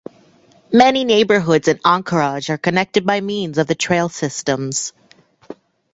Many 0.73 1.03
neighborhoods 1.05 1.67
in 1.67 1.79
Anchorage 1.85 2.49
are 2.49 2.57
connected 2.57 3.05
by 3.05 3.21
means 3.21 3.59
of 3.59 3.67
the 3.67 3.75
trail 3.75 4.09
systems. 4.09 4.93